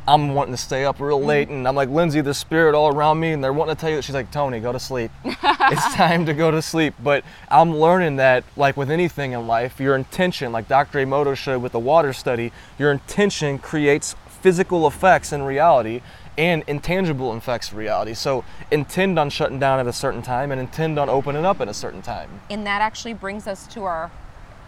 I'm 0.09 0.35
wanting 0.35 0.55
to 0.55 0.59
stay 0.59 0.85
up 0.85 1.01
real 1.01 1.21
late, 1.21 1.49
mm-hmm. 1.49 1.59
and 1.59 1.69
I'm 1.69 1.75
like 1.75 1.89
Lindsay, 1.89 2.21
the 2.21 2.35
spirit 2.35 2.75
all 2.75 2.95
around 2.95 3.19
me, 3.19 3.33
and 3.33 3.43
they're 3.43 3.53
wanting 3.53 3.75
to 3.75 3.81
tell 3.81 3.91
you 3.91 3.97
that 3.97 4.03
she's 4.03 4.15
like 4.15 4.31
Tony, 4.31 4.61
go 4.61 4.73
to 4.73 4.79
sleep. 4.79 5.11
it's 5.25 5.95
time 5.95 6.27
to 6.27 6.35
go 6.35 6.51
to 6.51 6.63
sleep. 6.63 6.95
But 7.03 7.25
I'm 7.51 7.77
learning 7.77 8.17
that, 8.17 8.45
like 8.57 8.77
with 8.77 8.91
anything 8.91 9.33
in 9.33 9.47
life, 9.47 9.81
your 9.81 9.97
intention, 9.97 10.53
like 10.53 10.69
Dr. 10.69 11.05
Emoto 11.05 11.37
showed 11.37 11.61
with 11.61 11.73
the 11.73 11.81
water 11.81 12.13
study, 12.13 12.53
your 12.79 12.93
intention 12.93 13.59
creates 13.59 14.15
physical 14.41 14.87
effects 14.87 15.33
in 15.33 15.43
reality 15.43 16.03
and 16.39 16.63
intangible 16.67 17.35
effects 17.37 17.73
in 17.73 17.79
reality. 17.79 18.15
So 18.15 18.45
intend 18.71 19.19
on 19.19 19.31
shutting 19.31 19.59
down 19.59 19.81
at 19.81 19.87
a 19.87 19.93
certain 19.93 20.23
time 20.23 20.53
and 20.53 20.61
intend 20.61 20.99
on 20.99 21.09
opening 21.09 21.45
up 21.45 21.61
at 21.61 21.69
a 21.69 21.75
certain 21.75 22.03
time. 22.03 22.43
And 22.51 22.67
that 22.67 22.81
actually 22.81 23.15
brings 23.15 23.47
us 23.47 23.67
to 23.69 23.85
our 23.85 24.11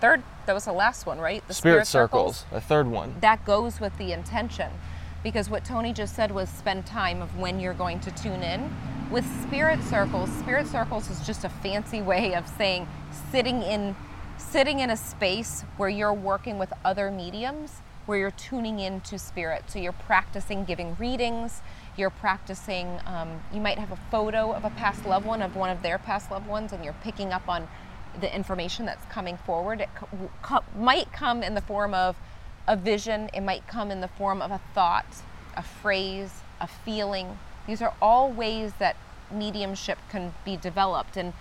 third. 0.01 0.23
That 0.47 0.55
was 0.55 0.65
the 0.65 0.73
last 0.73 1.07
one, 1.07 1.19
right? 1.19 1.47
The 1.47 1.55
spirit, 1.55 1.87
spirit 1.87 1.87
circles, 1.87 2.39
circles, 2.39 2.53
the 2.53 2.67
third 2.67 2.87
one. 2.89 3.17
That 3.21 3.45
goes 3.45 3.81
with 3.81 3.97
the 3.99 4.13
intention 4.13 4.71
because 5.29 5.51
what 5.51 5.63
Tony 5.63 5.93
just 5.93 6.17
said 6.17 6.31
was 6.33 6.49
spend 6.49 6.87
time 6.87 7.21
of 7.21 7.39
when 7.39 7.61
you're 7.61 7.75
going 7.75 8.01
to 8.01 8.11
tune 8.13 8.43
in. 8.43 8.75
With 9.11 9.27
spirit 9.43 9.83
circles, 9.85 10.31
spirit 10.39 10.67
circles 10.67 11.11
is 11.11 11.21
just 11.27 11.45
a 11.45 11.51
fancy 11.51 12.01
way 12.01 12.35
of 12.35 12.49
saying 12.49 12.89
sitting 13.31 13.63
in 13.63 13.95
sitting 14.39 14.81
in 14.81 14.89
a 14.89 14.97
space 14.97 15.65
where 15.77 15.91
you're 15.91 16.15
working 16.15 16.59
with 16.59 16.73
other 16.83 17.11
mediums, 17.11 17.83
where 18.07 18.19
you're 18.19 18.31
tuning 18.31 18.81
into 18.81 19.19
spirit. 19.19 19.65
So 19.69 19.79
you're 19.79 19.93
practicing 19.93 20.65
giving 20.65 20.97
readings, 20.97 21.61
You're 21.99 22.11
practicing, 22.11 23.01
um, 23.07 23.43
you 23.53 23.61
might 23.61 23.79
have 23.79 23.93
a 23.93 23.99
photo 24.11 24.53
of 24.53 24.65
a 24.65 24.71
past 24.71 25.05
loved 25.05 25.27
one, 25.27 25.43
of 25.43 25.57
one 25.57 25.69
of 25.71 25.83
their 25.83 25.99
past 25.99 26.31
loved 26.31 26.47
ones, 26.49 26.73
and 26.73 26.83
you're 26.85 26.97
picking 27.05 27.33
up 27.35 27.49
on 27.51 27.69
the 28.21 28.35
information 28.35 28.87
that's 28.87 29.05
coming 29.07 29.37
forward. 29.37 29.83
It 29.83 29.91
co- 30.43 30.65
might 30.79 31.13
come 31.13 31.43
in 31.43 31.55
the 31.55 31.61
form 31.61 31.93
of 31.93 32.17
a 32.69 32.77
vision, 32.77 33.31
it 33.33 33.41
might 33.41 33.67
come 33.67 33.91
in 33.91 34.01
the 34.01 34.09
form 34.09 34.43
of 34.43 34.51
a 34.51 34.61
thought, 34.75 35.23
a 35.57 35.63
phrase, 35.63 36.43
a 36.61 36.69
feeling. 36.69 37.39
These 37.67 37.81
are 37.81 37.95
all 38.01 38.31
ways 38.31 38.75
that 38.79 38.97
mediumship 39.33 39.99
can 40.11 40.35
be 40.45 40.57
developed. 40.57 41.17
And 41.17 41.33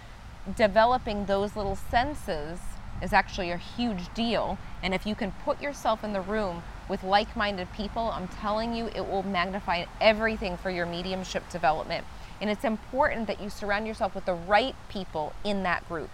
developing 0.56 1.26
those 1.26 1.56
little 1.56 1.76
senses 1.76 2.60
is 3.02 3.12
actually 3.12 3.52
a 3.52 3.58
huge 3.58 4.12
deal. 4.14 4.58
And 4.82 4.94
if 4.94 5.06
you 5.06 5.16
can 5.16 5.34
put 5.44 5.62
yourself 5.62 6.04
in 6.04 6.14
the 6.14 6.22
room 6.22 6.64
with 6.88 7.04
like 7.04 7.36
minded 7.36 7.68
people, 7.74 8.10
I'm 8.14 8.30
telling 8.30 8.74
you, 8.74 8.88
it 8.96 9.06
will 9.06 9.24
magnify 9.24 9.86
everything 10.00 10.56
for 10.56 10.70
your 10.70 10.86
mediumship 10.86 11.50
development. 11.50 12.06
And 12.40 12.50
it's 12.50 12.64
important 12.64 13.28
that 13.28 13.42
you 13.42 13.50
surround 13.50 13.86
yourself 13.86 14.16
with 14.16 14.26
the 14.26 14.34
right 14.34 14.76
people 14.88 15.34
in 15.44 15.64
that 15.64 15.88
group. 15.90 16.10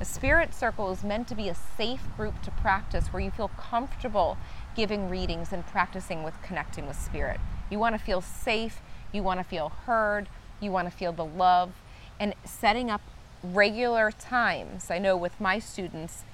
A 0.00 0.04
spirit 0.06 0.54
circle 0.54 0.90
is 0.90 1.04
meant 1.04 1.28
to 1.28 1.34
be 1.34 1.50
a 1.50 1.54
safe 1.54 2.00
group 2.16 2.40
to 2.44 2.50
practice 2.50 3.08
where 3.08 3.20
you 3.20 3.30
feel 3.30 3.48
comfortable 3.48 4.38
giving 4.74 5.10
readings 5.10 5.52
and 5.52 5.66
practicing 5.66 6.22
with 6.22 6.40
connecting 6.40 6.86
with 6.86 6.98
spirit. 6.98 7.38
You 7.70 7.78
want 7.78 7.98
to 7.98 8.02
feel 8.02 8.22
safe, 8.22 8.80
you 9.12 9.22
want 9.22 9.40
to 9.40 9.44
feel 9.44 9.68
heard, 9.84 10.30
you 10.58 10.70
want 10.70 10.90
to 10.90 10.96
feel 10.96 11.12
the 11.12 11.26
love, 11.26 11.72
and 12.18 12.34
setting 12.44 12.90
up 12.90 13.02
regular 13.42 14.10
times. 14.10 14.90
I 14.90 14.98
know 14.98 15.18
with 15.18 15.38
my 15.38 15.58
students, 15.58 16.24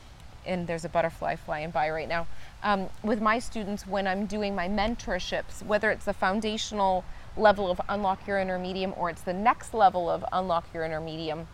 and 0.46 0.68
there's 0.68 0.84
a 0.84 0.88
butterfly 0.88 1.34
flying 1.34 1.72
by 1.72 1.90
right 1.90 2.08
now. 2.08 2.28
Um, 2.62 2.88
with 3.02 3.20
my 3.20 3.40
students, 3.40 3.84
when 3.84 4.06
I'm 4.06 4.26
doing 4.26 4.54
my 4.54 4.68
mentorships, 4.68 5.64
whether 5.64 5.90
it's 5.90 6.04
the 6.04 6.12
foundational 6.12 7.04
level 7.36 7.68
of 7.68 7.80
Unlock 7.88 8.28
Your 8.28 8.38
Inner 8.38 8.60
Medium 8.60 8.94
or 8.96 9.10
it's 9.10 9.22
the 9.22 9.34
next 9.34 9.74
level 9.74 10.08
of 10.08 10.24
Unlock 10.30 10.68
Your 10.72 10.84
Inner 10.84 11.00
Medium, 11.00 11.48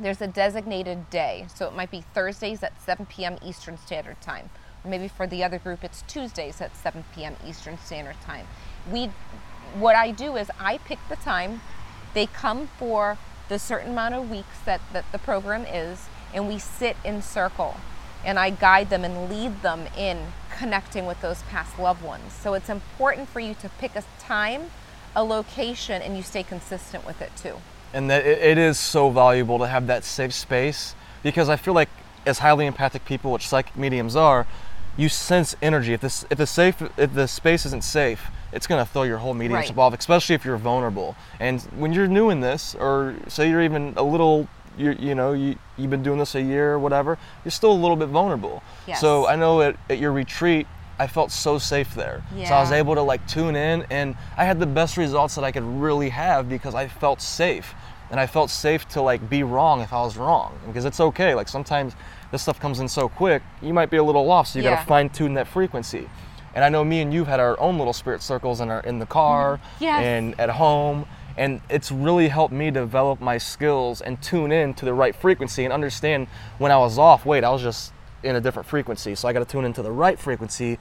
there's 0.00 0.20
a 0.20 0.26
designated 0.26 1.10
day. 1.10 1.46
So 1.54 1.66
it 1.66 1.74
might 1.74 1.90
be 1.90 2.02
Thursdays 2.14 2.62
at 2.62 2.80
7 2.82 3.06
p.m. 3.06 3.36
Eastern 3.44 3.76
Standard 3.78 4.20
Time. 4.20 4.50
Or 4.84 4.90
maybe 4.90 5.08
for 5.08 5.26
the 5.26 5.44
other 5.44 5.58
group, 5.58 5.84
it's 5.84 6.02
Tuesdays 6.02 6.60
at 6.60 6.76
7 6.76 7.04
p.m. 7.14 7.36
Eastern 7.46 7.78
Standard 7.78 8.20
Time. 8.22 8.46
We, 8.90 9.10
what 9.74 9.94
I 9.94 10.10
do 10.10 10.36
is 10.36 10.50
I 10.58 10.78
pick 10.78 10.98
the 11.08 11.16
time. 11.16 11.60
They 12.14 12.26
come 12.26 12.68
for 12.78 13.18
the 13.48 13.58
certain 13.58 13.92
amount 13.92 14.14
of 14.14 14.30
weeks 14.30 14.58
that, 14.64 14.80
that 14.92 15.04
the 15.12 15.18
program 15.18 15.64
is, 15.64 16.06
and 16.32 16.48
we 16.48 16.58
sit 16.58 16.96
in 17.04 17.22
circle. 17.22 17.76
And 18.24 18.38
I 18.38 18.50
guide 18.50 18.90
them 18.90 19.04
and 19.04 19.30
lead 19.30 19.62
them 19.62 19.86
in 19.96 20.32
connecting 20.56 21.06
with 21.06 21.20
those 21.20 21.42
past 21.42 21.78
loved 21.78 22.02
ones. 22.02 22.32
So 22.32 22.54
it's 22.54 22.68
important 22.68 23.28
for 23.28 23.40
you 23.40 23.54
to 23.54 23.68
pick 23.68 23.96
a 23.96 24.04
time, 24.18 24.70
a 25.16 25.24
location, 25.24 26.02
and 26.02 26.16
you 26.16 26.22
stay 26.22 26.42
consistent 26.42 27.06
with 27.06 27.20
it 27.22 27.32
too 27.36 27.56
and 27.92 28.10
that 28.10 28.24
it, 28.24 28.58
is 28.58 28.78
so 28.78 29.10
valuable 29.10 29.58
to 29.58 29.66
have 29.66 29.86
that 29.88 30.04
safe 30.04 30.32
space 30.32 30.94
because 31.22 31.48
I 31.48 31.56
feel 31.56 31.74
like 31.74 31.88
as 32.26 32.38
highly 32.38 32.66
empathic 32.66 33.04
people, 33.04 33.32
which 33.32 33.48
psychic 33.48 33.76
mediums 33.76 34.14
are, 34.16 34.46
you 34.96 35.08
sense 35.08 35.56
energy. 35.62 35.92
If 35.92 36.00
this 36.00 36.24
if 36.30 36.38
the 36.38 36.46
safe 36.46 36.82
if 36.96 37.14
the 37.14 37.26
space 37.26 37.64
isn't 37.66 37.84
safe, 37.84 38.26
it's 38.52 38.66
gonna 38.66 38.84
throw 38.86 39.04
your 39.04 39.18
whole 39.18 39.34
mediumship 39.34 39.76
Right. 39.76 39.82
off, 39.84 39.94
especially 39.98 40.34
if 40.34 40.44
you're 40.44 40.56
vulnerable. 40.56 41.16
And 41.38 41.60
when 41.76 41.92
you're 41.92 42.08
new 42.08 42.30
in 42.30 42.40
this, 42.40 42.74
or 42.74 43.14
say 43.28 43.48
you're 43.48 43.62
even 43.62 43.94
a 43.96 44.02
little 44.02 44.48
you 44.76 44.92
you 44.92 45.14
know 45.14 45.32
you 45.32 45.56
you've 45.76 45.90
been 45.90 46.02
doing 46.02 46.18
this 46.18 46.34
a 46.34 46.42
year 46.42 46.72
or 46.72 46.78
whatever, 46.78 47.18
you're 47.44 47.52
still 47.52 47.72
a 47.72 47.80
little 47.80 47.96
bit 47.96 48.08
vulnerable. 48.08 48.62
Yes. 48.86 49.00
So 49.00 49.26
I 49.26 49.36
know 49.36 49.62
at, 49.62 49.76
at 49.88 49.98
your 49.98 50.12
retreat. 50.12 50.66
I 50.98 51.06
felt 51.06 51.30
so 51.32 51.56
safe 51.56 51.94
there. 51.94 52.22
Yeah. 52.36 52.50
So 52.50 52.54
I 52.56 52.60
was 52.60 52.72
able 52.72 52.94
to 52.94 53.00
like 53.00 53.26
tune 53.26 53.56
in 53.56 53.86
and 53.88 54.16
I 54.36 54.44
had 54.44 54.60
the 54.60 54.66
best 54.66 54.98
results 54.98 55.34
that 55.36 55.44
I 55.44 55.50
could 55.50 55.62
really 55.62 56.10
have 56.10 56.46
because 56.46 56.74
I 56.74 56.88
felt 56.88 57.22
safe. 57.22 57.74
And 58.10 58.18
I 58.18 58.26
felt 58.26 58.50
safe 58.50 58.88
to 58.90 59.02
like 59.02 59.28
be 59.30 59.42
wrong 59.42 59.80
if 59.80 59.92
I 59.92 60.02
was 60.02 60.16
wrong 60.16 60.58
because 60.66 60.84
it's 60.84 60.98
okay. 61.00 61.34
Like 61.34 61.48
sometimes 61.48 61.94
this 62.32 62.42
stuff 62.42 62.58
comes 62.60 62.80
in 62.80 62.88
so 62.88 63.08
quick, 63.08 63.42
you 63.62 63.72
might 63.72 63.90
be 63.90 63.96
a 63.98 64.02
little 64.04 64.30
off, 64.30 64.48
so 64.48 64.58
you 64.58 64.64
Yeah. 64.64 64.74
got 64.74 64.80
to 64.80 64.86
fine 64.86 65.08
tune 65.10 65.34
that 65.34 65.46
frequency. 65.46 66.08
And 66.54 66.64
I 66.64 66.68
know 66.68 66.82
me 66.84 67.00
and 67.00 67.14
you've 67.14 67.28
had 67.28 67.38
our 67.38 67.58
own 67.60 67.78
little 67.78 67.92
spirit 67.92 68.22
circles 68.22 68.60
in 68.60 68.70
our 68.70 68.80
in 68.80 68.98
the 68.98 69.06
car 69.06 69.58
Mm-hmm. 69.58 69.84
Yes. 69.84 70.02
and 70.04 70.40
at 70.40 70.50
home, 70.50 71.06
and 71.36 71.60
it's 71.70 71.92
really 71.92 72.26
helped 72.28 72.52
me 72.52 72.70
develop 72.72 73.20
my 73.20 73.38
skills 73.38 74.00
and 74.00 74.20
tune 74.20 74.50
in 74.50 74.74
to 74.74 74.84
the 74.84 74.92
right 74.92 75.14
frequency 75.14 75.64
and 75.64 75.72
understand 75.72 76.26
when 76.58 76.72
I 76.72 76.78
was 76.78 76.98
off. 76.98 77.24
Wait, 77.24 77.44
I 77.44 77.50
was 77.50 77.62
just 77.62 77.92
in 78.24 78.34
a 78.34 78.40
different 78.40 78.68
frequency, 78.68 79.14
so 79.14 79.28
I 79.28 79.32
got 79.32 79.38
to 79.38 79.44
tune 79.44 79.64
into 79.64 79.82
the 79.82 79.92
right 79.92 80.18
frequency, 80.18 80.78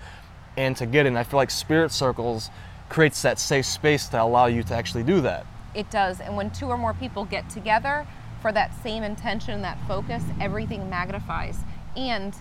and 0.57 0.75
to 0.77 0.85
get 0.87 1.05
in. 1.05 1.15
I 1.15 1.23
feel 1.23 1.37
like 1.37 1.51
spirit 1.51 1.91
circles 1.91 2.49
creates 2.89 3.21
that 3.21 3.37
safe 3.39 3.65
space 3.67 4.07
to 4.09 4.21
allow 4.21 4.47
you 4.47 4.63
to 4.63 4.73
actually 4.75 5.03
do 5.03 5.21
that. 5.21 5.45
It 5.73 5.89
does. 5.89 6.19
And 6.19 6.35
when 6.35 6.51
two 6.51 6.67
or 6.67 6.77
more 6.77 6.93
people 6.93 7.25
get 7.25 7.49
together 7.49 8.07
for 8.41 8.51
that 8.51 8.73
same 8.81 9.03
intention, 9.03 9.61
that 9.61 9.77
focus, 9.87 10.23
everything 10.39 10.89
magnifies. 10.89 11.59
And 11.95 12.35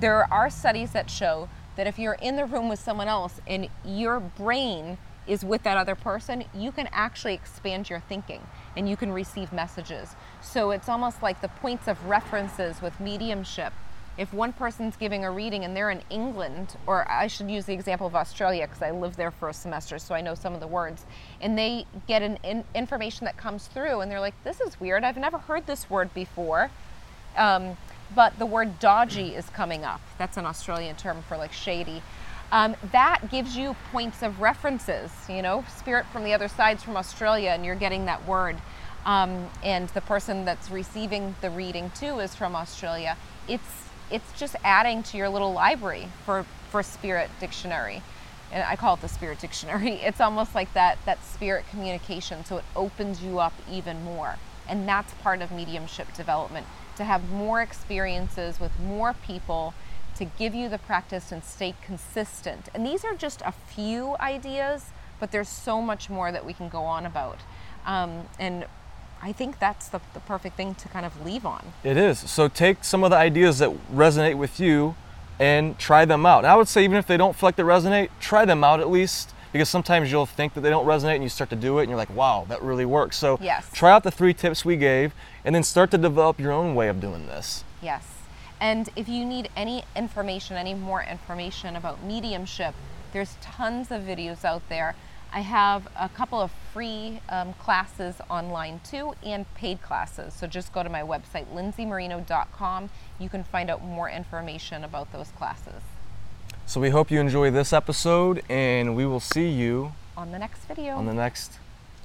there 0.00 0.32
are 0.32 0.50
studies 0.50 0.92
that 0.92 1.10
show 1.10 1.48
that 1.76 1.86
if 1.86 1.98
you're 1.98 2.18
in 2.20 2.36
the 2.36 2.44
room 2.44 2.68
with 2.68 2.78
someone 2.78 3.08
else 3.08 3.40
and 3.46 3.68
your 3.84 4.20
brain 4.20 4.98
is 5.26 5.44
with 5.44 5.62
that 5.62 5.76
other 5.76 5.94
person, 5.94 6.44
you 6.54 6.72
can 6.72 6.88
actually 6.92 7.34
expand 7.34 7.88
your 7.88 8.00
thinking 8.00 8.42
and 8.76 8.88
you 8.88 8.96
can 8.96 9.12
receive 9.12 9.52
messages. 9.52 10.16
So 10.42 10.70
it's 10.70 10.88
almost 10.88 11.22
like 11.22 11.40
the 11.40 11.48
points 11.48 11.86
of 11.86 12.04
references 12.06 12.82
with 12.82 12.98
mediumship. 12.98 13.72
If 14.20 14.34
one 14.34 14.52
person's 14.52 14.96
giving 14.96 15.24
a 15.24 15.30
reading 15.30 15.64
and 15.64 15.74
they're 15.74 15.88
in 15.88 16.02
England, 16.10 16.76
or 16.86 17.10
I 17.10 17.26
should 17.26 17.50
use 17.50 17.64
the 17.64 17.72
example 17.72 18.06
of 18.06 18.14
Australia 18.14 18.66
because 18.66 18.82
I 18.82 18.90
lived 18.90 19.16
there 19.16 19.30
for 19.30 19.48
a 19.48 19.54
semester, 19.54 19.98
so 19.98 20.14
I 20.14 20.20
know 20.20 20.34
some 20.34 20.52
of 20.52 20.60
the 20.60 20.66
words, 20.66 21.06
and 21.40 21.56
they 21.56 21.86
get 22.06 22.20
an 22.20 22.38
in, 22.44 22.62
information 22.74 23.24
that 23.24 23.38
comes 23.38 23.66
through, 23.68 24.02
and 24.02 24.10
they're 24.10 24.20
like, 24.20 24.34
"This 24.44 24.60
is 24.60 24.78
weird. 24.78 25.04
I've 25.04 25.16
never 25.16 25.38
heard 25.38 25.66
this 25.66 25.88
word 25.88 26.12
before." 26.12 26.70
Um, 27.34 27.78
but 28.14 28.38
the 28.38 28.44
word 28.44 28.78
dodgy 28.78 29.34
is 29.34 29.48
coming 29.48 29.84
up. 29.86 30.02
That's 30.18 30.36
an 30.36 30.44
Australian 30.44 30.96
term 30.96 31.22
for 31.22 31.38
like 31.38 31.54
shady. 31.54 32.02
Um, 32.52 32.76
that 32.92 33.30
gives 33.30 33.56
you 33.56 33.74
points 33.90 34.22
of 34.22 34.42
references. 34.42 35.10
You 35.30 35.40
know, 35.40 35.64
spirit 35.74 36.04
from 36.12 36.24
the 36.24 36.34
other 36.34 36.48
side's 36.48 36.82
from 36.82 36.98
Australia, 36.98 37.52
and 37.54 37.64
you're 37.64 37.74
getting 37.74 38.04
that 38.04 38.28
word. 38.28 38.58
Um, 39.06 39.48
and 39.64 39.88
the 39.88 40.02
person 40.02 40.44
that's 40.44 40.70
receiving 40.70 41.36
the 41.40 41.48
reading 41.48 41.90
too 41.98 42.18
is 42.18 42.34
from 42.34 42.54
Australia. 42.54 43.16
It's 43.48 43.89
it's 44.10 44.38
just 44.38 44.56
adding 44.64 45.02
to 45.04 45.16
your 45.16 45.28
little 45.28 45.52
library 45.52 46.08
for 46.24 46.44
for 46.70 46.82
spirit 46.82 47.30
dictionary 47.40 48.02
and 48.52 48.64
I 48.64 48.76
call 48.76 48.94
it 48.94 49.00
the 49.00 49.08
spirit 49.08 49.38
dictionary. 49.40 49.92
It's 50.02 50.20
almost 50.20 50.54
like 50.54 50.72
that 50.74 50.98
that 51.06 51.24
spirit 51.24 51.64
communication, 51.70 52.44
so 52.44 52.58
it 52.58 52.64
opens 52.74 53.22
you 53.22 53.38
up 53.38 53.52
even 53.70 54.02
more. 54.04 54.36
And 54.68 54.88
that's 54.88 55.12
part 55.14 55.42
of 55.42 55.50
mediumship 55.50 56.12
development 56.14 56.66
to 56.96 57.04
have 57.04 57.30
more 57.30 57.62
experiences 57.62 58.60
with 58.60 58.78
more 58.78 59.14
people 59.14 59.74
to 60.16 60.24
give 60.24 60.54
you 60.54 60.68
the 60.68 60.78
practice 60.78 61.32
and 61.32 61.42
stay 61.42 61.74
consistent. 61.82 62.68
And 62.74 62.86
these 62.86 63.04
are 63.04 63.14
just 63.14 63.40
a 63.42 63.52
few 63.52 64.16
ideas, 64.20 64.86
but 65.18 65.30
there's 65.32 65.48
so 65.48 65.80
much 65.80 66.10
more 66.10 66.30
that 66.30 66.44
we 66.44 66.52
can 66.52 66.68
go 66.68 66.82
on 66.82 67.06
about. 67.06 67.38
Um, 67.86 68.28
and 68.38 68.66
I 69.22 69.32
think 69.32 69.58
that's 69.58 69.88
the, 69.88 70.00
the 70.14 70.20
perfect 70.20 70.56
thing 70.56 70.74
to 70.76 70.88
kind 70.88 71.04
of 71.04 71.24
leave 71.24 71.44
on. 71.44 71.72
It 71.84 71.96
is. 71.96 72.18
So 72.30 72.48
take 72.48 72.84
some 72.84 73.04
of 73.04 73.10
the 73.10 73.16
ideas 73.16 73.58
that 73.58 73.70
resonate 73.94 74.36
with 74.38 74.58
you 74.58 74.94
and 75.38 75.78
try 75.78 76.04
them 76.04 76.24
out. 76.26 76.38
And 76.38 76.46
I 76.46 76.56
would 76.56 76.68
say 76.68 76.84
even 76.84 76.96
if 76.96 77.06
they 77.06 77.16
don't 77.16 77.34
feel 77.36 77.46
like 77.48 77.56
they 77.56 77.62
resonate, 77.62 78.08
try 78.20 78.44
them 78.44 78.64
out 78.64 78.80
at 78.80 78.90
least 78.90 79.34
because 79.52 79.68
sometimes 79.68 80.10
you'll 80.12 80.26
think 80.26 80.54
that 80.54 80.60
they 80.60 80.70
don't 80.70 80.86
resonate 80.86 81.14
and 81.16 81.22
you 81.22 81.28
start 81.28 81.50
to 81.50 81.56
do 81.56 81.78
it 81.78 81.82
and 81.82 81.90
you're 81.90 81.96
like, 81.98 82.14
wow, 82.14 82.46
that 82.48 82.62
really 82.62 82.84
works. 82.84 83.16
So 83.16 83.38
Yes. 83.42 83.68
try 83.72 83.90
out 83.90 84.04
the 84.04 84.10
three 84.10 84.32
tips 84.34 84.64
we 84.64 84.76
gave 84.76 85.12
and 85.44 85.54
then 85.54 85.62
start 85.64 85.90
to 85.90 85.98
develop 85.98 86.38
your 86.38 86.52
own 86.52 86.74
way 86.74 86.88
of 86.88 87.00
doing 87.00 87.26
this. 87.26 87.64
Yes. 87.82 88.04
And 88.60 88.90
if 88.94 89.08
you 89.08 89.24
need 89.24 89.48
any 89.56 89.84
information, 89.96 90.56
any 90.56 90.74
more 90.74 91.02
information 91.02 91.74
about 91.76 92.02
mediumship, 92.02 92.74
there's 93.12 93.36
tons 93.40 93.90
of 93.90 94.02
videos 94.02 94.44
out 94.44 94.62
there. 94.68 94.94
I 95.32 95.40
have 95.40 95.86
a 95.98 96.08
couple 96.08 96.40
of 96.40 96.50
free 96.72 97.20
um, 97.28 97.52
classes 97.54 98.16
online 98.28 98.80
too 98.84 99.14
and 99.24 99.52
paid 99.54 99.80
classes. 99.82 100.34
So 100.34 100.46
just 100.46 100.72
go 100.72 100.82
to 100.82 100.88
my 100.88 101.02
website, 101.02 101.46
lindsaymarino.com. 101.54 102.90
You 103.18 103.28
can 103.28 103.44
find 103.44 103.70
out 103.70 103.82
more 103.84 104.10
information 104.10 104.84
about 104.84 105.12
those 105.12 105.28
classes. 105.30 105.82
So 106.66 106.80
we 106.80 106.90
hope 106.90 107.10
you 107.10 107.20
enjoy 107.20 107.50
this 107.50 107.72
episode 107.72 108.42
and 108.48 108.94
we 108.96 109.06
will 109.06 109.20
see 109.20 109.48
you 109.48 109.92
On 110.16 110.30
the 110.32 110.38
next 110.38 110.60
video. 110.64 110.96
on 110.96 111.06
the 111.06 111.14
next 111.14 111.58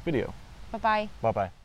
video. 0.03 0.33
bye 0.71 0.77
bye. 0.79 1.09
Bye 1.21 1.31
bye. 1.31 1.64